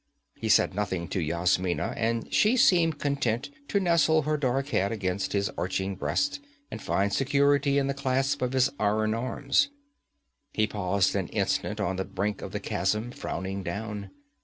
[0.35, 5.31] He said nothing to Yasmina, and she seemed content to nestle her dark head against
[5.33, 6.39] his arching breast
[6.71, 9.69] and find security in the clasp of his iron arms.
[10.53, 14.09] He paused an instant on the brink of the chasm, frowning down.